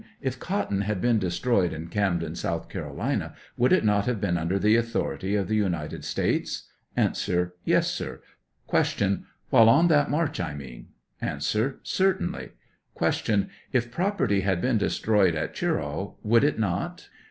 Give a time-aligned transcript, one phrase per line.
[0.19, 4.57] If cotton had been destroyed in Camden, South Carolina, would it not have been under
[4.57, 6.67] the authority of the United States?
[6.97, 7.13] A.
[7.65, 8.19] Yes, sir.
[8.67, 9.25] Q.
[9.51, 10.87] While on that march, I mean?
[11.23, 11.23] ■
[11.71, 11.75] A.
[11.83, 12.49] Certainly.
[12.97, 13.47] Q.
[13.71, 17.07] IF property had been destroved at Cheraw, would it not?